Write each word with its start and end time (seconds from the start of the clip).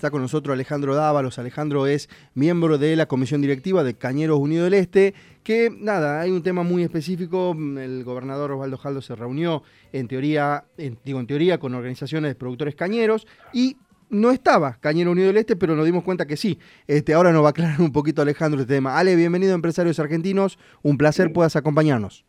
Está 0.00 0.10
con 0.10 0.22
nosotros 0.22 0.54
Alejandro 0.54 0.94
Dávalos. 0.94 1.38
Alejandro 1.38 1.86
es 1.86 2.08
miembro 2.32 2.78
de 2.78 2.96
la 2.96 3.04
comisión 3.04 3.42
directiva 3.42 3.84
de 3.84 3.92
Cañeros 3.92 4.38
Unidos 4.38 4.64
del 4.64 4.72
Este, 4.80 5.12
que 5.42 5.68
nada, 5.70 6.22
hay 6.22 6.30
un 6.30 6.42
tema 6.42 6.62
muy 6.62 6.82
específico. 6.82 7.54
El 7.54 8.02
gobernador 8.02 8.52
Osvaldo 8.52 8.78
Jaldo 8.78 9.02
se 9.02 9.14
reunió, 9.14 9.62
en 9.92 10.08
teoría, 10.08 10.64
digo 11.04 11.20
en 11.20 11.26
teoría, 11.26 11.58
con 11.58 11.74
organizaciones 11.74 12.30
de 12.30 12.34
productores 12.34 12.74
cañeros 12.74 13.26
y 13.52 13.76
no 14.08 14.30
estaba 14.30 14.78
Cañero 14.80 15.10
Unido 15.10 15.26
del 15.26 15.36
Este, 15.36 15.54
pero 15.54 15.76
nos 15.76 15.84
dimos 15.84 16.02
cuenta 16.02 16.26
que 16.26 16.38
sí. 16.38 16.58
Este, 16.86 17.12
ahora 17.12 17.30
nos 17.30 17.42
va 17.42 17.48
a 17.48 17.50
aclarar 17.50 17.82
un 17.82 17.92
poquito 17.92 18.22
Alejandro 18.22 18.58
este 18.58 18.76
tema. 18.76 18.96
Ale, 18.98 19.16
bienvenido 19.16 19.52
a 19.52 19.56
Empresarios 19.56 20.00
Argentinos. 20.00 20.58
Un 20.80 20.96
placer 20.96 21.30
puedas 21.30 21.56
acompañarnos. 21.56 22.24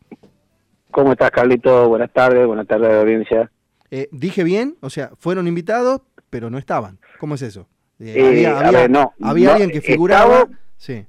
¿Cómo 0.92 1.14
estás, 1.14 1.32
Carlito? 1.32 1.88
Buenas 1.88 2.12
tardes, 2.12 2.46
buenas 2.46 2.68
tardes, 2.68 2.94
audiencia. 2.94 3.50
Eh, 3.92 4.08
¿Dije 4.14 4.46
bien? 4.46 4.78
O 4.80 4.90
sea, 4.90 5.12
fueron 5.18 5.48
invitados, 5.48 6.02
pero 6.32 6.50
no 6.50 6.58
estaban. 6.58 6.98
¿Cómo 7.20 7.36
es 7.36 7.44
eso? 7.44 7.68
Eh, 8.00 8.42
eh, 8.42 8.48
había, 8.48 8.88
no, 8.88 9.14
había 9.22 9.52
alguien 9.52 9.70
que 9.70 9.82
figuraba. 9.82 10.48
sí. 10.78 11.06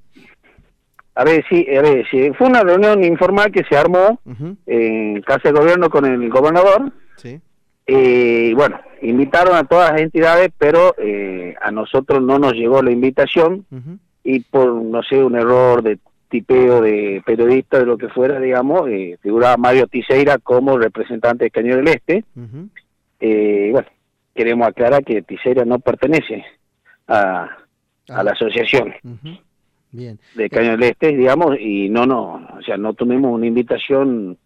A 1.14 1.24
ver, 1.24 1.45
sí, 1.47 1.66
a 1.77 1.83
ver, 1.83 2.06
sí, 2.10 2.30
fue 2.38 2.47
una 2.47 2.62
reunión 2.62 3.05
informal 3.05 3.52
que 3.52 3.64
se 3.64 3.77
armó 3.77 4.19
en 4.64 5.20
casa 5.20 5.50
de 5.50 5.59
gobierno 5.59 5.91
con 5.91 6.06
el 6.06 6.30
gobernador. 6.30 6.91
Sí. 7.16 7.38
Y 7.87 8.55
bueno, 8.55 8.80
invitaron 9.02 9.55
a 9.55 9.64
todas 9.64 9.92
las 9.92 10.00
entidades, 10.00 10.50
pero 10.56 10.95
a 11.61 11.70
nosotros 11.70 12.23
no 12.23 12.39
nos 12.39 12.55
llegó 12.55 12.80
la 12.83 12.92
invitación 12.92 13.66
y 14.25 14.41
por, 14.41 14.73
no 14.73 15.02
sé, 15.02 15.23
un 15.23 15.36
error 15.36 15.83
de 15.83 15.98
tipeo 16.30 16.80
de 16.80 17.23
periodista, 17.27 17.78
de 17.78 17.84
lo 17.84 17.98
que 17.98 18.09
fuera, 18.09 18.41
digamos, 18.41 18.89
figuraba 19.20 19.59
Mario 19.59 19.86
Tiseira 19.89 20.39
como 20.39 20.78
representante 20.78 21.45
de 21.45 21.50
Cañón 21.50 21.84
del 21.84 21.95
Este. 21.95 22.25
Eh, 23.20 23.69
bueno, 23.70 23.86
queremos 24.34 24.68
aclarar 24.68 25.04
que 25.04 25.22
Tiseira 25.22 25.64
no 25.64 25.78
pertenece 25.78 26.45
a, 27.06 27.48
a 28.09 28.22
la 28.22 28.30
ah. 28.30 28.34
asociación 28.34 28.95
Bien. 29.91 30.18
de 30.34 30.48
Cañón 30.48 30.80
del 30.80 30.91
Este, 30.91 31.16
digamos, 31.16 31.58
y 31.58 31.89
no, 31.89 32.06
no, 32.06 32.48
o 32.58 32.62
sea, 32.62 32.77
no 32.77 32.94
tuvimos 32.94 33.33
una 33.33 33.47
invitación, 33.47 34.39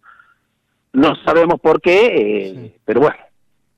no 0.93 1.15
sabemos 1.23 1.59
por 1.61 1.81
qué, 1.81 2.05
eh, 2.05 2.75
pero 2.83 3.01
bueno, 3.01 3.17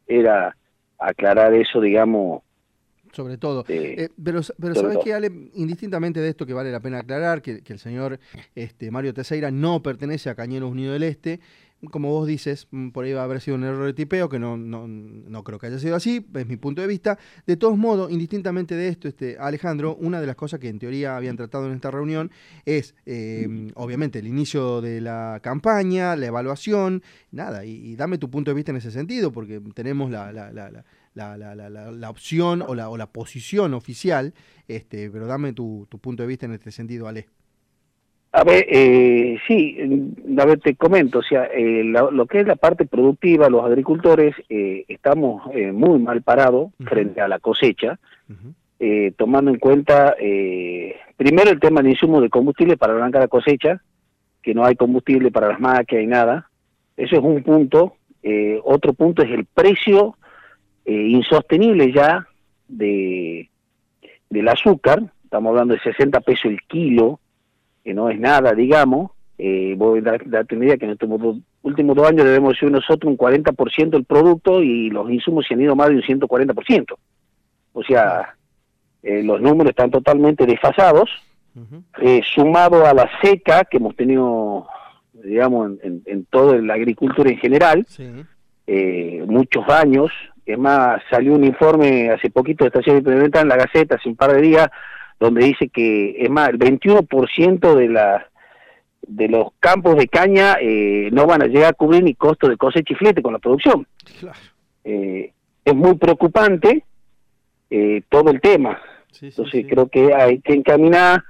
era 0.07 0.55
aclarar 0.97 1.53
eso, 1.53 1.79
digamos, 1.79 2.41
sobre 3.11 3.37
todo. 3.37 3.65
Eh, 3.67 4.09
pero 4.23 4.41
pero 4.59 4.75
sabes 4.75 4.97
que, 5.03 5.13
Ale, 5.13 5.31
indistintamente 5.53 6.19
de 6.19 6.29
esto 6.29 6.45
que 6.45 6.53
vale 6.53 6.71
la 6.71 6.79
pena 6.79 6.99
aclarar, 6.99 7.41
que, 7.41 7.61
el 7.65 7.79
señor 7.79 8.19
este, 8.55 8.91
Mario 8.91 9.13
Teseira 9.13 9.51
no 9.51 9.81
pertenece 9.81 10.29
a 10.29 10.35
Cañeros 10.35 10.71
Unidos 10.71 10.93
del 10.93 11.03
Este, 11.03 11.39
como 11.91 12.09
vos 12.09 12.27
dices, 12.27 12.67
mm, 12.71 12.89
por 12.89 13.05
ahí 13.05 13.13
va 13.13 13.21
a 13.21 13.23
haber 13.23 13.39
sido 13.39 13.55
un 13.55 13.63
error 13.63 13.85
de 13.85 13.93
tipeo, 13.93 14.27
que 14.27 14.39
no, 14.39 14.57
no, 14.57 14.87
no, 14.87 15.43
creo 15.43 15.59
que 15.59 15.67
haya 15.67 15.79
sido 15.79 15.95
así, 15.95 16.25
es 16.35 16.47
mi 16.47 16.57
punto 16.57 16.81
de 16.81 16.87
vista. 16.87 17.17
De 17.47 17.55
todos 17.55 17.77
modos, 17.77 18.11
indistintamente 18.11 18.75
de 18.75 18.89
esto, 18.89 19.07
este, 19.07 19.37
Alejandro, 19.39 19.95
una 19.95 20.19
de 20.19 20.27
las 20.27 20.35
cosas 20.35 20.59
que 20.59 20.67
en 20.67 20.79
teoría 20.79 21.15
habían 21.15 21.37
tratado 21.37 21.67
en 21.67 21.73
esta 21.73 21.89
reunión 21.91 22.31
es, 22.65 22.95
em, 23.05 23.71
obviamente, 23.75 24.19
el 24.19 24.27
inicio 24.27 24.81
de 24.81 25.01
la 25.01 25.39
campaña, 25.41 26.15
la 26.15 26.25
evaluación, 26.25 27.01
nada, 27.31 27.63
y, 27.65 27.95
dame 27.95 28.17
tu 28.17 28.29
punto 28.29 28.51
de 28.51 28.55
vista 28.55 28.71
en 28.71 28.77
ese 28.77 28.91
sentido, 28.91 29.31
porque 29.31 29.61
tenemos 29.73 30.11
la, 30.11 30.31
la, 30.31 30.51
la, 30.51 30.69
la 30.69 30.85
opción 32.09 32.61
o 32.61 32.75
la, 32.75 32.89
o 32.89 32.97
la 32.97 33.07
posición 33.07 33.73
oficial, 33.73 34.33
este, 34.67 35.09
pero 35.09 35.27
dame 35.27 35.53
tu, 35.53 35.87
tu 35.89 35.99
punto 35.99 36.23
de 36.23 36.27
vista 36.27 36.45
en 36.45 36.53
este 36.53 36.71
sentido, 36.71 37.07
Ale. 37.07 37.27
A 38.31 38.43
ver, 38.43 38.63
eh, 38.69 39.39
sí, 39.47 39.75
a 40.37 40.45
ver, 40.45 40.59
te 40.59 40.75
comento, 40.75 41.19
o 41.19 41.23
sea, 41.23 41.45
eh, 41.45 41.83
lo, 41.83 42.27
que 42.27 42.41
es 42.41 42.47
la 42.47 42.57
parte 42.57 42.85
productiva, 42.85 43.49
los 43.49 43.65
agricultores 43.65 44.35
eh, 44.49 44.85
estamos 44.87 45.41
eh, 45.55 45.71
muy 45.71 45.97
mal 45.97 46.21
parados 46.21 46.71
frente 46.79 47.21
a 47.21 47.27
la 47.27 47.39
cosecha, 47.39 47.99
tomando 49.17 49.49
en 49.51 49.57
cuenta, 49.57 50.15
primero 51.17 51.49
el 51.49 51.59
tema 51.59 51.81
de 51.81 51.89
insumo 51.89 52.21
de 52.21 52.29
combustible 52.29 52.77
para 52.77 52.93
arrancar 52.93 53.21
la 53.21 53.27
cosecha, 53.27 53.81
que 54.43 54.53
no 54.53 54.63
hay 54.63 54.75
combustible 54.75 55.31
para 55.31 55.49
las 55.49 55.59
máquinas 55.59 56.03
y 56.03 56.07
nada, 56.07 56.49
eso 56.95 57.15
es 57.15 57.21
un 57.21 57.41
punto. 57.41 57.95
otro 58.63 58.93
punto 58.93 59.23
es 59.23 59.31
el 59.31 59.45
precio 59.45 60.15
insostenible 60.85 61.91
ya 61.91 62.27
de 62.67 63.49
del 64.29 64.47
azúcar, 64.47 65.01
estamos 65.23 65.49
hablando 65.49 65.73
de 65.73 65.79
60 65.79 66.21
pesos 66.21 66.45
el 66.45 66.61
kilo, 66.63 67.19
que 67.83 67.93
no 67.93 68.09
es 68.09 68.19
nada, 68.19 68.53
digamos, 68.53 69.11
eh, 69.37 69.73
voy 69.77 69.99
a 69.99 70.17
darte 70.25 70.55
una 70.55 70.65
idea 70.65 70.77
que 70.77 70.85
en 70.85 70.91
estos 70.91 71.09
últimos 71.61 71.95
dos 71.95 72.07
años 72.07 72.25
debemos 72.25 72.57
ser 72.57 72.69
nosotros 72.69 73.09
un 73.09 73.17
40% 73.17 73.89
del 73.91 74.03
producto 74.03 74.61
y 74.61 74.89
los 74.89 75.09
insumos 75.09 75.45
se 75.47 75.53
han 75.53 75.61
ido 75.61 75.75
más 75.75 75.89
de 75.89 75.95
un 75.95 76.01
140%. 76.01 76.97
O 77.73 77.83
sea, 77.83 78.35
eh, 79.01 79.23
los 79.23 79.41
números 79.41 79.69
están 79.69 79.91
totalmente 79.91 80.45
desfasados, 80.45 81.09
eh, 82.01 82.21
sumado 82.35 82.85
a 82.85 82.93
la 82.93 83.09
seca 83.21 83.63
que 83.63 83.77
hemos 83.77 83.95
tenido, 83.95 84.67
digamos, 85.13 85.71
en, 85.83 86.01
en, 86.05 86.25
toda 86.25 86.57
la 86.57 86.73
agricultura 86.73 87.29
en 87.29 87.37
general, 87.37 87.87
eh, 88.67 89.23
muchos 89.25 89.67
años. 89.69 90.11
Es 90.49 90.57
más, 90.57 90.99
salió 91.11 91.35
un 91.35 91.43
informe 91.43 92.09
hace 92.09 92.31
poquito 92.31 92.63
de 92.63 92.69
Estación 92.69 92.97
Implementada 92.97 93.43
en 93.43 93.49
la 93.49 93.55
Gaceta, 93.55 93.97
hace 93.97 94.09
un 94.09 94.15
par 94.15 94.33
de 94.33 94.41
días, 94.41 94.67
donde 95.19 95.45
dice 95.45 95.69
que, 95.69 96.15
es 96.17 96.27
más, 96.31 96.49
el 96.49 96.57
21% 96.57 97.75
de 97.75 97.87
la 97.87 98.25
de 99.01 99.27
los 99.27 99.49
campos 99.59 99.95
de 99.95 100.07
caña 100.07 100.57
eh, 100.59 101.09
no 101.11 101.27
van 101.27 101.43
a 101.43 101.45
llegar 101.45 101.69
a 101.69 101.73
cubrir 101.73 102.03
ni 102.03 102.15
costo 102.15 102.49
de 102.49 102.57
cosecha 102.57 102.93
y 102.93 102.95
flete 102.95 103.21
con 103.21 103.33
la 103.33 103.37
producción. 103.39 103.85
Eh, 104.83 105.33
es 105.63 105.75
muy 105.75 105.95
preocupante 105.95 106.83
eh, 107.69 108.01
todo 108.09 108.31
el 108.31 108.41
tema. 108.41 108.79
Entonces 109.21 109.67
creo 109.69 109.87
que 109.87 110.15
hay 110.15 110.39
que 110.39 110.53
encaminar 110.53 111.23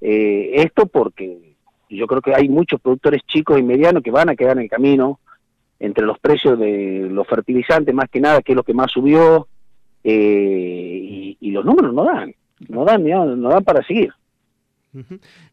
esto 0.00 0.86
porque 0.86 1.56
yo 1.88 2.06
creo 2.06 2.22
que 2.22 2.34
hay 2.34 2.48
muchos 2.48 2.80
productores 2.80 3.22
chicos 3.26 3.58
y 3.58 3.62
medianos 3.64 4.04
que 4.04 4.10
van 4.12 4.28
a 4.28 4.36
quedar 4.36 4.56
en 4.56 4.64
el 4.64 4.70
camino 4.70 5.18
entre 5.82 6.06
los 6.06 6.18
precios 6.18 6.58
de 6.58 7.08
los 7.10 7.26
fertilizantes 7.26 7.94
más 7.94 8.08
que 8.08 8.20
nada, 8.20 8.40
que 8.40 8.52
es 8.52 8.56
lo 8.56 8.62
que 8.62 8.72
más 8.72 8.90
subió, 8.90 9.48
y 10.02 11.50
los 11.50 11.64
números 11.64 11.92
no 11.92 12.04
dan 12.04 12.34
no 12.68 12.84
dan, 12.84 13.04
no 13.04 13.48
dan 13.48 13.64
para 13.64 13.84
seguir. 13.84 14.12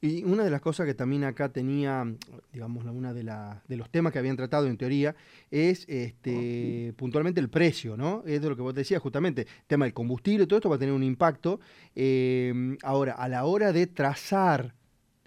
Y 0.01 0.25
una 0.25 0.43
de 0.43 0.49
las 0.49 0.59
cosas 0.59 0.85
que 0.85 0.93
también 0.93 1.23
acá 1.23 1.47
tenía, 1.47 2.05
digamos, 2.51 2.83
una 2.83 3.13
de, 3.13 3.23
la, 3.23 3.63
de 3.69 3.77
los 3.77 3.89
temas 3.89 4.11
que 4.11 4.19
habían 4.19 4.35
tratado 4.35 4.67
en 4.67 4.75
teoría 4.75 5.15
es 5.49 5.87
este, 5.87 6.93
puntualmente 6.97 7.39
el 7.39 7.49
precio, 7.49 7.95
¿no? 7.95 8.21
Es 8.25 8.41
de 8.41 8.49
lo 8.49 8.57
que 8.57 8.61
vos 8.61 8.73
decías 8.73 9.01
justamente, 9.01 9.43
el 9.43 9.47
tema 9.65 9.85
del 9.85 9.93
combustible, 9.93 10.45
todo 10.45 10.57
esto 10.57 10.69
va 10.69 10.75
a 10.75 10.79
tener 10.79 10.93
un 10.93 11.03
impacto. 11.03 11.61
Eh, 11.95 12.75
ahora, 12.83 13.13
a 13.13 13.29
la 13.29 13.45
hora 13.45 13.71
de 13.71 13.87
trazar 13.87 14.73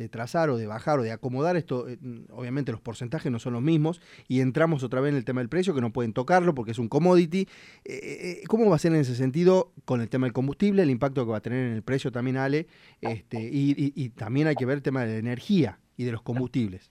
de 0.02 0.08
trazar 0.08 0.50
o 0.50 0.56
de 0.56 0.66
bajar 0.66 0.98
o 0.98 1.02
de 1.02 1.12
acomodar 1.12 1.56
esto, 1.56 1.88
eh, 1.88 1.98
obviamente 2.30 2.72
los 2.72 2.80
porcentajes 2.80 3.30
no 3.30 3.38
son 3.38 3.54
los 3.54 3.62
mismos 3.62 4.00
y 4.28 4.40
entramos 4.40 4.82
otra 4.82 5.00
vez 5.00 5.10
en 5.10 5.16
el 5.16 5.24
tema 5.24 5.40
del 5.40 5.48
precio, 5.48 5.74
que 5.74 5.80
no 5.80 5.92
pueden 5.92 6.12
tocarlo 6.12 6.54
porque 6.54 6.72
es 6.72 6.78
un 6.78 6.88
commodity. 6.88 7.48
Eh, 7.84 8.40
eh, 8.42 8.42
¿Cómo 8.48 8.68
va 8.68 8.76
a 8.76 8.78
ser 8.78 8.92
en 8.92 9.00
ese 9.00 9.14
sentido 9.14 9.72
con 9.84 10.00
el 10.00 10.08
tema 10.08 10.26
del 10.26 10.32
combustible, 10.32 10.82
el 10.82 10.90
impacto 10.90 11.24
que 11.24 11.30
va 11.30 11.38
a 11.38 11.42
tener 11.42 11.66
en 11.66 11.74
el 11.74 11.82
precio 11.82 12.12
también, 12.12 12.36
Ale? 12.36 12.66
Este, 13.00 13.48
y 13.52 14.08
también 14.10 14.46
hay 14.46 14.56
que 14.56 14.66
ver 14.66 14.76
el 14.76 14.82
tema 14.82 15.04
de 15.04 15.12
la 15.12 15.18
energía 15.18 15.78
y 15.96 16.04
de 16.04 16.12
los 16.12 16.22
combustibles. 16.22 16.90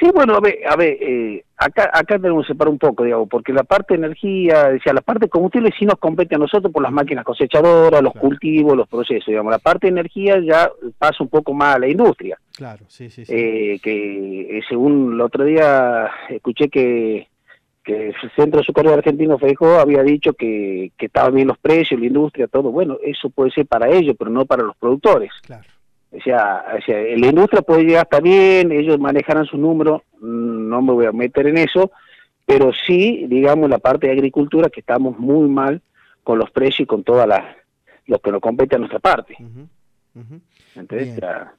Sí, 0.00 0.10
bueno, 0.14 0.34
a 0.34 0.40
ver, 0.40 0.60
a 0.66 0.76
ver 0.76 0.96
eh, 0.98 1.44
acá, 1.58 1.90
acá 1.92 2.18
tenemos 2.18 2.46
que 2.46 2.54
separar 2.54 2.72
un 2.72 2.78
poco, 2.78 3.04
digamos, 3.04 3.28
porque 3.28 3.52
la 3.52 3.64
parte 3.64 3.92
de 3.92 4.06
energía, 4.06 4.70
decía, 4.70 4.94
la 4.94 5.02
parte 5.02 5.26
de 5.26 5.28
combustible 5.28 5.70
sí 5.78 5.84
nos 5.84 5.98
compete 5.98 6.36
a 6.36 6.38
nosotros 6.38 6.72
por 6.72 6.82
las 6.82 6.90
máquinas 6.90 7.22
cosechadoras, 7.22 8.02
los 8.02 8.14
cultivos, 8.14 8.74
los 8.74 8.88
procesos, 8.88 9.26
digamos. 9.26 9.50
La 9.50 9.58
parte 9.58 9.86
de 9.86 9.92
energía 9.92 10.40
ya 10.40 10.70
pasa 10.96 11.22
un 11.22 11.28
poco 11.28 11.52
más 11.52 11.76
a 11.76 11.80
la 11.80 11.88
industria. 11.88 12.38
Claro, 12.56 12.86
sí, 12.88 13.10
sí, 13.10 13.26
sí. 13.26 13.32
Eh, 13.36 13.78
que 13.82 14.58
eh, 14.58 14.62
según 14.66 15.12
el 15.12 15.20
otro 15.20 15.44
día 15.44 16.10
escuché 16.30 16.70
que, 16.70 17.28
que 17.84 18.08
el 18.08 18.14
Centro 18.34 18.60
de 18.60 18.64
Socorro 18.64 18.94
Argentino 18.94 19.38
Feijóo 19.38 19.80
había 19.80 20.02
dicho 20.02 20.32
que, 20.32 20.92
que 20.96 21.06
estaban 21.06 21.34
bien 21.34 21.48
los 21.48 21.58
precios, 21.58 22.00
la 22.00 22.06
industria, 22.06 22.46
todo. 22.46 22.70
Bueno, 22.70 22.96
eso 23.02 23.28
puede 23.28 23.50
ser 23.50 23.66
para 23.66 23.90
ellos, 23.90 24.16
pero 24.18 24.30
no 24.30 24.46
para 24.46 24.62
los 24.62 24.76
productores. 24.78 25.30
Claro. 25.42 25.64
O 26.12 26.20
sea, 26.20 26.64
la 26.88 27.26
industria 27.26 27.62
puede 27.62 27.84
llegar 27.84 28.08
bien, 28.22 28.72
ellos 28.72 28.98
manejarán 28.98 29.44
sus 29.46 29.60
números, 29.60 30.02
no 30.20 30.82
me 30.82 30.92
voy 30.92 31.06
a 31.06 31.12
meter 31.12 31.46
en 31.46 31.58
eso, 31.58 31.92
pero 32.44 32.72
sí, 32.86 33.26
digamos, 33.28 33.70
la 33.70 33.78
parte 33.78 34.08
de 34.08 34.14
agricultura 34.14 34.70
que 34.70 34.80
estamos 34.80 35.16
muy 35.18 35.48
mal 35.48 35.82
con 36.24 36.38
los 36.38 36.50
precios 36.50 36.80
y 36.80 36.86
con 36.86 37.04
todas 37.04 37.28
las 37.28 37.42
los 38.06 38.20
que 38.20 38.32
nos 38.32 38.40
compete 38.40 38.74
a 38.74 38.78
nuestra 38.80 38.98
parte 38.98 39.36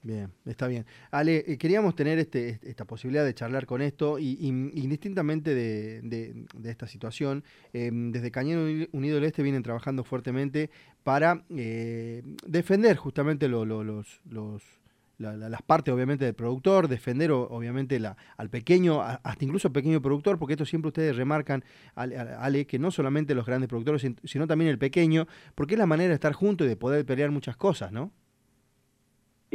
bien, 0.04 0.32
está 0.46 0.68
bien. 0.68 0.86
Ale, 1.10 1.44
eh, 1.48 1.58
queríamos 1.58 1.96
tener 1.96 2.20
este, 2.20 2.60
esta 2.64 2.86
posibilidad 2.86 3.24
de 3.24 3.34
charlar 3.34 3.66
con 3.66 3.82
esto 3.82 4.20
y, 4.20 4.38
indistintamente 4.42 5.56
de, 5.56 6.46
esta 6.66 6.88
situación, 6.88 7.44
em, 7.74 8.12
desde 8.12 8.32
Cañón 8.32 8.88
Unido 8.92 9.16
del 9.16 9.26
Este 9.26 9.44
vienen 9.44 9.64
trabajando 9.64 10.04
fuertemente 10.04 10.70
para 11.04 11.44
eh, 11.50 12.24
defender 12.46 12.98
justamente 12.98 13.48
los, 13.48 13.68
los 13.68 14.82
las 15.22 15.62
partes 15.62 15.94
obviamente 15.94 16.26
del 16.26 16.34
productor, 16.34 16.88
defender 16.88 17.32
obviamente 17.32 18.00
la, 18.00 18.18
al 18.38 18.50
pequeño, 18.50 19.02
hasta 19.02 19.46
incluso 19.46 19.68
al 19.68 19.72
pequeño 19.72 20.02
productor, 20.02 20.40
porque 20.40 20.54
esto 20.54 20.66
siempre 20.66 20.90
ustedes 20.90 21.16
remarcan, 21.16 21.64
Ale, 21.96 22.66
que 22.66 22.80
no 22.80 22.92
solamente 22.92 23.36
los 23.36 23.46
grandes 23.46 23.70
productores, 23.70 24.06
sino 24.24 24.48
también 24.48 24.70
el 24.72 24.80
pequeño, 24.80 25.28
porque 25.56 25.76
es 25.76 25.80
la 25.80 25.86
manera 25.86 26.10
de 26.10 26.16
estar 26.16 26.34
juntos 26.34 26.66
y 26.66 26.70
de 26.70 26.76
poder 26.76 27.06
pelear 27.06 27.32
muchas 27.32 27.56
cosas, 27.56 27.92
¿no? 27.92 28.12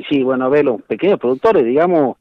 Sí, 0.09 0.23
bueno, 0.23 0.45
a 0.45 0.49
ver, 0.49 0.65
los 0.65 0.83
pequeños 0.83 1.19
productores, 1.19 1.65
digamos, 1.65 2.19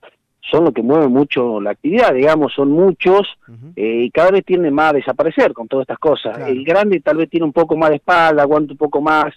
son 0.50 0.66
los 0.66 0.74
que 0.74 0.82
mueven 0.82 1.12
mucho 1.12 1.60
la 1.60 1.72
actividad, 1.72 2.14
digamos, 2.14 2.54
son 2.54 2.72
muchos 2.72 3.28
eh, 3.76 4.04
y 4.04 4.12
cada 4.12 4.32
vez 4.32 4.46
tienden 4.46 4.74
más 4.74 4.92
a 4.92 4.98
desaparecer 4.98 5.54
con 5.54 5.68
todas 5.68 5.84
estas 5.84 6.00
cosas. 6.00 6.38
El 6.48 6.64
grande 6.64 7.00
tal 7.00 7.18
vez 7.18 7.30
tiene 7.30 7.46
un 7.46 7.54
poco 7.54 7.76
más 7.76 7.90
de 7.90 7.98
espalda, 7.98 8.44
aguanta 8.44 8.74
un 8.74 8.78
poco 8.78 9.02
más, 9.02 9.34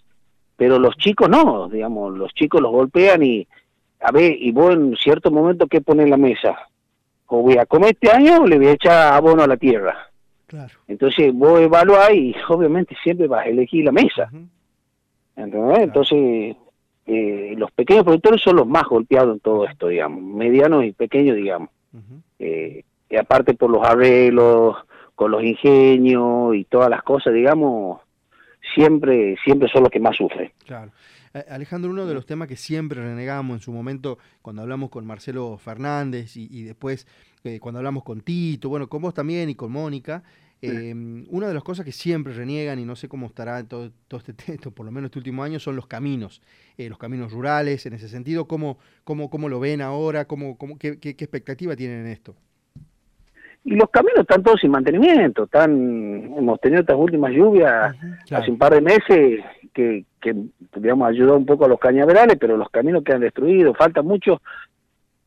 pero 0.56 0.79
los 0.79 0.96
chicos 0.96 1.29
no, 1.29 1.69
digamos, 1.69 2.17
los 2.17 2.32
chicos 2.35 2.61
los 2.61 2.70
golpean 2.70 3.23
y, 3.23 3.46
a 4.00 4.12
ver, 4.12 4.37
y 4.38 4.52
vos 4.52 4.75
en 4.75 4.96
cierto 4.96 5.31
momento, 5.31 5.67
¿qué 5.67 5.81
pones 5.81 6.05
en 6.05 6.11
la 6.11 6.17
mesa? 6.17 6.58
O 7.26 7.43
voy 7.43 7.58
a 7.58 7.67
comer 7.67 7.96
este 8.00 8.11
año 8.11 8.43
o 8.43 8.46
le 8.46 8.58
voy 8.58 8.69
a 8.69 8.73
echar 8.73 9.14
abono 9.14 9.43
a 9.43 9.46
la 9.46 9.56
tierra. 9.56 10.11
Claro. 10.46 10.75
Entonces 10.87 11.32
vos 11.35 11.61
evaluás 11.61 12.12
y 12.14 12.35
obviamente 12.49 12.96
siempre 13.02 13.26
vas 13.26 13.46
a 13.46 13.49
elegir 13.49 13.85
la 13.85 13.93
mesa. 13.93 14.31
Entonces 15.37 16.56
eh, 17.10 17.55
los 17.56 17.70
pequeños 17.72 18.05
productores 18.05 18.43
son 18.43 18.56
los 18.56 18.66
más 18.66 18.84
golpeados 18.84 19.34
en 19.34 19.40
todo 19.40 19.64
esto, 19.66 19.88
digamos, 19.88 20.22
medianos 20.22 20.84
y 20.84 20.93
pequeños, 20.93 21.37
digamos. 21.37 21.70
Eh, 22.38 22.84
y 23.08 23.16
aparte 23.16 23.55
por 23.55 23.70
los 23.70 23.82
arreglos, 23.82 24.76
con 25.14 25.31
los 25.31 25.43
ingenios 25.43 26.55
y 26.55 26.64
todas 26.64 26.90
las 26.90 27.02
cosas, 27.02 27.32
digamos, 27.32 28.02
siempre, 28.75 29.37
siempre 29.43 29.70
son 29.70 29.84
los 29.84 29.90
que 29.90 30.00
más 30.00 30.16
sufren. 30.16 30.52
Claro. 30.66 30.93
Alejandro, 31.49 31.90
uno 31.90 32.05
de 32.05 32.12
los 32.12 32.26
temas 32.26 32.46
que 32.46 32.56
siempre 32.56 33.00
renegamos 33.00 33.56
en 33.56 33.61
su 33.61 33.72
momento 33.72 34.19
cuando 34.43 34.61
hablamos 34.61 34.90
con 34.90 35.06
Marcelo 35.06 35.56
Fernández 35.56 36.37
y, 36.37 36.64
después 36.64 37.06
eh, 37.44 37.58
cuando 37.58 37.78
hablamos 37.78 38.04
con 38.04 38.20
Tito, 38.20 38.69
bueno, 38.69 38.88
con 38.88 39.00
vos 39.00 39.14
también 39.14 39.49
y 39.49 39.54
con 39.54 39.72
Mónica, 39.72 40.22
eh, 40.60 40.93
una 41.31 41.46
de 41.46 41.55
las 41.55 41.62
cosas 41.62 41.84
que 41.84 41.93
siempre 41.93 42.32
reniegan, 42.32 42.78
y 42.78 42.84
no 42.84 42.96
sé 42.96 43.08
cómo 43.08 43.26
estará 43.26 43.62
todo, 43.64 43.90
todo 44.08 44.19
este 44.19 44.32
texto, 44.32 44.70
por 44.75 44.87
lo 44.87 44.93
menos 44.93 45.08
este 45.08 45.19
último 45.19 45.43
año, 45.43 45.58
son 45.58 45.76
los 45.76 45.87
caminos, 45.87 46.43
eh, 46.76 46.88
los 46.88 46.99
caminos 46.99 47.32
rurales, 47.32 47.87
en 47.87 47.93
ese 47.93 48.08
sentido, 48.08 48.46
¿cómo, 48.46 48.78
cómo, 49.05 49.31
cómo 49.31 49.49
lo 49.49 49.60
ven 49.60 49.81
ahora? 49.81 50.25
¿Cómo, 50.25 50.58
cómo, 50.58 50.78
qué, 50.78 50.99
qué, 50.99 51.10
expectativa 51.10 51.76
tienen 51.76 52.00
en 52.00 52.06
esto? 52.08 52.34
Y 53.64 53.75
los 53.75 53.90
caminos 53.90 54.20
están 54.20 54.43
todos 54.43 54.60
sin 54.60 54.70
mantenimiento, 54.70 55.44
están, 55.44 55.70
hemos 56.37 56.61
tenido 56.61 56.81
estas 56.81 56.96
últimas 56.96 57.32
lluvias 57.32 57.94
hace 58.31 58.50
un 58.50 58.58
par 58.58 58.72
de 58.72 58.81
meses 58.81 59.44
que, 59.75 60.04
que, 60.20 60.34
digamos, 60.76 61.08
ayudó 61.08 61.37
un 61.37 61.44
poco 61.44 61.66
a 61.66 61.69
los 61.69 61.78
cañaverales, 61.78 62.37
pero 62.40 62.56
los 62.56 62.70
caminos 62.70 63.04
quedan 63.04 63.20
destruidos, 63.20 63.76
falta 63.76 64.02
mucho. 64.02 64.40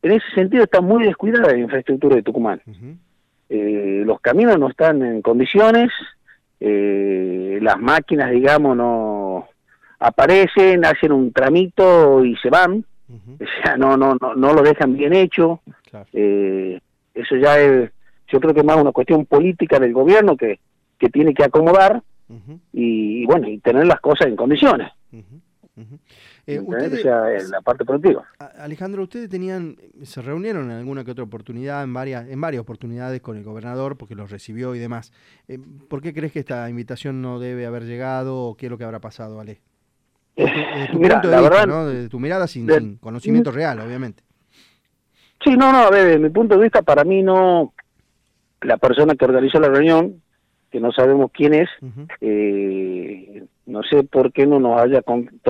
En 0.02 0.12
ese 0.12 0.26
sentido 0.34 0.64
está 0.64 0.80
muy 0.80 1.04
descuidada 1.04 1.52
la 1.52 1.58
infraestructura 1.58 2.16
de 2.16 2.22
Tucumán. 2.22 2.60
Eh, 3.54 4.02
los 4.06 4.18
caminos 4.22 4.58
no 4.58 4.70
están 4.70 5.02
en 5.02 5.20
condiciones, 5.20 5.90
eh, 6.58 7.58
las 7.60 7.78
máquinas, 7.78 8.30
digamos, 8.30 8.74
no 8.74 9.46
aparecen, 9.98 10.86
hacen 10.86 11.12
un 11.12 11.34
tramito 11.34 12.24
y 12.24 12.34
se 12.36 12.48
van, 12.48 12.82
o 13.10 13.62
sea, 13.62 13.76
no, 13.76 13.98
no, 13.98 14.16
no, 14.18 14.34
no 14.34 14.54
lo 14.54 14.62
dejan 14.62 14.96
bien 14.96 15.12
hecho. 15.12 15.60
Eh, 16.14 16.80
eso 17.12 17.36
ya 17.36 17.60
es, 17.60 17.90
yo 18.28 18.40
creo 18.40 18.54
que 18.54 18.60
es 18.60 18.66
más 18.66 18.78
una 18.78 18.92
cuestión 18.92 19.26
política 19.26 19.78
del 19.78 19.92
gobierno 19.92 20.34
que, 20.34 20.58
que 20.98 21.10
tiene 21.10 21.34
que 21.34 21.44
acomodar 21.44 22.02
y, 22.72 23.26
bueno, 23.26 23.50
y 23.50 23.58
tener 23.58 23.86
las 23.86 24.00
cosas 24.00 24.28
en 24.28 24.36
condiciones. 24.36 24.90
Eh, 26.44 26.58
ustedes, 26.58 27.04
la 27.50 27.60
parte 27.60 27.84
productiva. 27.84 28.26
Alejandro, 28.58 29.04
ustedes 29.04 29.28
tenían, 29.28 29.76
se 30.02 30.22
reunieron 30.22 30.70
en 30.70 30.78
alguna 30.78 31.04
que 31.04 31.12
otra 31.12 31.22
oportunidad, 31.22 31.84
en 31.84 31.94
varias, 31.94 32.28
en 32.28 32.40
varias 32.40 32.62
oportunidades 32.62 33.20
con 33.20 33.36
el 33.36 33.44
gobernador, 33.44 33.96
porque 33.96 34.16
los 34.16 34.30
recibió 34.30 34.74
y 34.74 34.80
demás. 34.80 35.12
Eh, 35.46 35.58
¿Por 35.88 36.02
qué 36.02 36.12
crees 36.12 36.32
que 36.32 36.40
esta 36.40 36.68
invitación 36.68 37.22
no 37.22 37.38
debe 37.38 37.64
haber 37.66 37.84
llegado 37.84 38.36
o 38.36 38.56
qué 38.56 38.66
es 38.66 38.70
lo 38.70 38.78
que 38.78 38.84
habrá 38.84 38.98
pasado, 38.98 39.40
Ale? 39.40 39.60
Mira, 40.94 41.22
la 41.22 41.40
verdad, 41.40 41.88
de 41.88 42.08
tu 42.08 42.18
mirada 42.18 42.48
sin, 42.48 42.96
conocimiento 42.96 43.52
real, 43.52 43.78
obviamente. 43.78 44.24
Sí, 45.44 45.56
no, 45.56 45.70
no, 45.70 45.78
a 45.78 45.90
ver, 45.90 46.06
desde 46.06 46.18
mi 46.18 46.30
punto 46.30 46.56
de 46.56 46.62
vista, 46.62 46.82
para 46.82 47.04
mí 47.04 47.22
no, 47.22 47.72
la 48.62 48.78
persona 48.78 49.14
que 49.14 49.24
organizó 49.24 49.60
la 49.60 49.68
reunión, 49.68 50.22
que 50.70 50.80
no 50.80 50.90
sabemos 50.92 51.30
quién 51.32 51.54
es, 51.54 51.68
eh, 52.20 53.44
no 53.66 53.82
sé 53.82 54.04
por 54.04 54.32
qué 54.32 54.46
no 54.46 54.58
nos 54.60 54.80
haya 54.80 55.02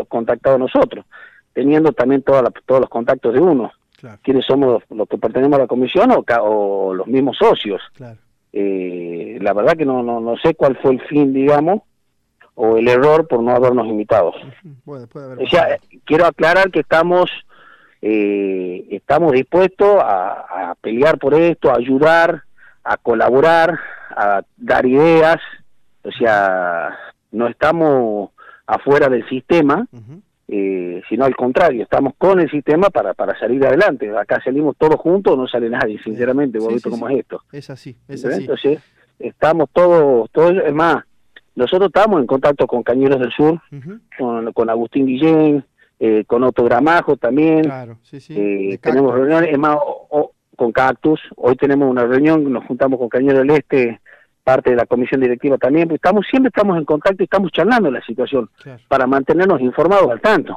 contactado 0.08 0.56
a 0.56 0.58
nosotros, 0.58 1.04
teniendo 1.52 1.92
también 1.92 2.22
todos 2.22 2.42
los 2.68 2.88
contactos 2.88 3.34
de 3.34 3.40
uno. 3.40 3.72
¿Quiénes 4.22 4.44
somos 4.44 4.82
los, 4.90 5.08
que 5.08 5.16
pertenecemos 5.16 5.58
a 5.58 5.62
la 5.62 5.68
comisión 5.68 6.10
o, 6.10 6.94
los 6.94 7.06
mismos 7.06 7.36
socios? 7.36 7.80
Eh, 8.52 9.38
la 9.40 9.52
verdad 9.52 9.76
que 9.76 9.84
no, 9.84 10.02
no, 10.02 10.20
no 10.20 10.36
sé 10.38 10.54
cuál 10.54 10.76
fue 10.78 10.92
el 10.92 11.00
fin, 11.02 11.32
digamos, 11.32 11.82
o 12.54 12.76
el 12.76 12.88
error 12.88 13.28
por 13.28 13.42
no 13.42 13.52
habernos 13.52 13.86
invitado. 13.86 14.32
o 14.86 15.46
sea, 15.48 15.78
quiero 16.04 16.26
aclarar 16.26 16.70
que 16.70 16.80
estamos 16.80 17.30
eh, 18.04 18.84
estamos 18.90 19.32
dispuestos 19.32 19.96
a, 20.02 20.70
a, 20.70 20.74
pelear 20.74 21.18
por 21.18 21.34
esto, 21.34 21.70
a 21.70 21.76
ayudar, 21.76 22.42
a 22.82 22.96
colaborar, 22.96 23.78
a 24.10 24.42
dar 24.56 24.84
ideas, 24.86 25.40
o 26.02 26.10
sea, 26.10 26.98
no 27.32 27.48
estamos 27.48 28.30
afuera 28.66 29.08
del 29.08 29.28
sistema, 29.28 29.86
eh, 30.48 31.02
sino 31.08 31.24
al 31.24 31.34
contrario, 31.34 31.82
estamos 31.82 32.14
con 32.16 32.40
el 32.40 32.50
sistema 32.50 32.90
para, 32.90 33.14
para 33.14 33.38
salir 33.38 33.64
adelante. 33.66 34.14
Acá 34.16 34.40
salimos 34.44 34.76
todos 34.76 34.96
juntos, 34.96 35.36
no 35.36 35.48
sale 35.48 35.68
nadie, 35.68 35.98
sinceramente, 36.02 36.58
vos 36.58 36.72
visto 36.72 36.90
cómo 36.90 37.08
es 37.08 37.20
esto. 37.20 37.42
Es 37.52 37.70
así, 37.70 37.96
es 38.06 38.24
así. 38.24 38.42
Entonces, 38.42 38.80
estamos 39.18 39.68
todos, 39.72 40.30
todos, 40.30 40.54
es 40.64 40.74
más, 40.74 41.04
nosotros 41.54 41.88
estamos 41.88 42.20
en 42.20 42.26
contacto 42.26 42.66
con 42.66 42.82
Cañeros 42.82 43.18
del 43.18 43.32
Sur, 43.32 43.60
con, 44.54 44.70
Agustín 44.70 45.06
Guillén, 45.06 45.64
eh, 45.98 46.24
con 46.26 46.44
Otto 46.44 46.64
Gramajo 46.64 47.16
también. 47.16 47.62
Claro, 47.62 47.98
sí, 48.02 48.20
sí. 48.20 48.34
Eh, 48.36 48.78
tenemos 48.78 49.14
reuniones, 49.14 49.50
es 49.50 49.58
más, 49.58 49.78
con 50.56 50.70
Cactus, 50.72 51.20
hoy 51.36 51.56
tenemos 51.56 51.90
una 51.90 52.04
reunión, 52.04 52.50
nos 52.52 52.64
juntamos 52.66 52.98
con 52.98 53.08
Cañeros 53.08 53.40
del 53.40 53.50
Este, 53.50 54.01
parte 54.42 54.70
de 54.70 54.76
la 54.76 54.86
comisión 54.86 55.20
directiva 55.20 55.56
también, 55.58 55.88
pues 55.88 55.98
estamos 55.98 56.26
siempre 56.28 56.48
estamos 56.48 56.76
en 56.76 56.84
contacto 56.84 57.22
y 57.22 57.24
estamos 57.24 57.52
charlando 57.52 57.90
la 57.90 58.02
situación 58.02 58.50
para 58.88 59.06
mantenernos 59.06 59.60
informados 59.60 60.10
al 60.10 60.20
tanto. 60.20 60.56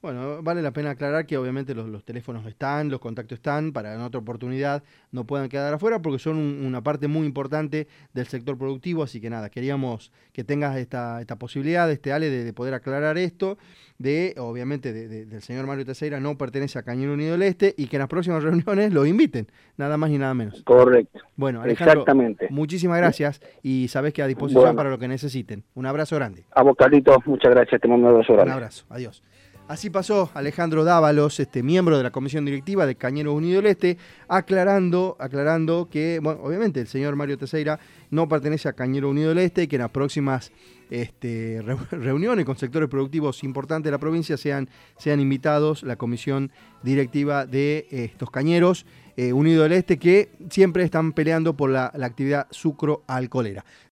Bueno, 0.00 0.42
vale 0.42 0.62
la 0.62 0.70
pena 0.70 0.90
aclarar 0.90 1.26
que 1.26 1.36
obviamente 1.36 1.74
los, 1.74 2.04
teléfonos 2.04 2.46
están, 2.46 2.88
los 2.88 3.00
contactos 3.00 3.38
están, 3.38 3.72
para 3.72 3.94
en 3.94 4.00
otra 4.00 4.20
oportunidad 4.20 4.84
no 5.10 5.24
puedan 5.24 5.48
quedar 5.48 5.74
afuera 5.74 6.00
porque 6.00 6.20
son 6.20 6.36
una 6.36 6.82
parte 6.82 7.08
muy 7.08 7.26
importante 7.26 7.88
del 8.14 8.26
sector 8.26 8.56
productivo, 8.56 9.02
así 9.02 9.20
que 9.20 9.28
nada, 9.28 9.50
queríamos 9.50 10.12
que 10.32 10.44
tengas 10.44 10.76
esta, 10.76 11.20
esta 11.20 11.36
posibilidad, 11.36 11.90
este 11.90 12.12
Ale, 12.12 12.30
de, 12.30 12.52
poder 12.52 12.74
aclarar 12.74 13.18
esto, 13.18 13.58
de 13.98 14.36
obviamente 14.38 14.92
del 14.92 15.42
señor 15.42 15.66
Mario 15.66 15.84
Teseira 15.84 16.20
no 16.20 16.38
pertenece 16.38 16.78
a 16.78 16.84
Cañón 16.84 17.10
Unido 17.10 17.32
del 17.32 17.42
Este 17.42 17.74
y 17.76 17.88
que 17.88 17.96
en 17.96 18.00
las 18.00 18.08
próximas 18.08 18.42
reuniones 18.44 18.92
lo 18.92 19.04
inviten, 19.04 19.48
nada 19.76 19.96
más 19.96 20.10
y 20.10 20.18
nada 20.18 20.32
menos. 20.32 20.62
Correcto. 20.62 21.18
Bueno, 21.34 21.60
Alejandro, 21.60 22.02
Exactamente. 22.02 22.46
muchísimas 22.50 22.98
gracias 22.98 23.40
y 23.64 23.88
sabes 23.88 24.12
que 24.12 24.22
a 24.22 24.28
disposición 24.28 24.76
para 24.76 24.90
lo 24.90 24.98
que 24.98 25.08
necesiten. 25.08 25.64
Un 25.74 25.86
abrazo 25.86 26.14
grande. 26.14 26.44
A 26.52 26.62
vos, 26.62 26.76
Carlitos, 26.76 27.16
muchas 27.26 27.50
gracias, 27.50 27.80
te 27.80 27.88
mando 27.88 28.06
un 28.06 28.12
abrazo 28.14 28.34
grande. 28.34 28.52
Un 28.52 28.56
abrazo, 28.56 28.86
adiós. 28.90 29.22
Así 29.68 29.90
pasó 29.90 30.30
Alejandro 30.32 30.82
Dávalos, 30.82 31.40
este 31.40 31.62
miembro 31.62 31.98
de 31.98 32.02
la 32.02 32.10
comisión 32.10 32.46
directiva 32.46 32.86
de 32.86 32.94
Cañeros 32.94 33.34
Unido 33.34 33.60
del 33.60 33.70
Este, 33.70 33.98
aclarando, 34.26 35.14
aclarando 35.20 35.90
que, 35.90 36.20
bueno, 36.22 36.40
obviamente 36.42 36.80
el 36.80 36.86
señor 36.86 37.16
Mario 37.16 37.36
Teseira 37.36 37.78
no 38.10 38.26
pertenece 38.30 38.70
a 38.70 38.72
Cañero 38.72 39.10
Unido 39.10 39.28
del 39.28 39.40
Este 39.40 39.64
y 39.64 39.66
que 39.66 39.76
en 39.76 39.82
las 39.82 39.90
próximas 39.90 40.52
este, 40.88 41.60
reuniones 41.90 42.46
con 42.46 42.56
sectores 42.56 42.88
productivos 42.88 43.44
importantes 43.44 43.84
de 43.84 43.90
la 43.90 43.98
provincia 43.98 44.38
sean, 44.38 44.70
sean 44.96 45.20
invitados 45.20 45.82
la 45.82 45.96
comisión 45.96 46.50
directiva 46.82 47.44
de 47.44 47.88
estos 47.90 48.30
cañeros 48.30 48.86
eh, 49.18 49.34
Unido 49.34 49.64
del 49.64 49.72
Este 49.72 49.98
que 49.98 50.30
siempre 50.48 50.82
están 50.82 51.12
peleando 51.12 51.54
por 51.58 51.68
la, 51.68 51.92
la 51.94 52.06
actividad 52.06 52.46
sucro-alcoholera. 52.50 53.66